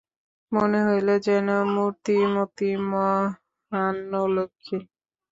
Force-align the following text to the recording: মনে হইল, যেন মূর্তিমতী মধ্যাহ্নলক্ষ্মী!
মনে 0.51 0.79
হইল, 0.87 1.09
যেন 1.27 1.47
মূর্তিমতী 1.73 2.69
মধ্যাহ্নলক্ষ্মী! 2.89 4.79